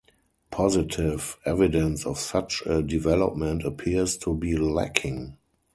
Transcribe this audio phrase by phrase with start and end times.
[0.49, 5.37] Positive evidence of such a development appears to be lacking.